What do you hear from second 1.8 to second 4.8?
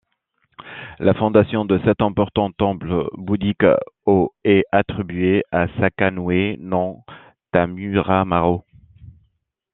cet important temple bouddhique au est